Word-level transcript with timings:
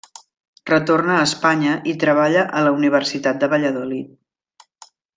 Retorna 0.69 1.17
a 1.17 1.25
Espanya 1.25 1.75
i 1.93 1.95
treballa 2.05 2.47
a 2.61 2.65
la 2.71 2.75
Universitat 2.81 3.41
de 3.45 3.51
Valladolid. 3.55 4.21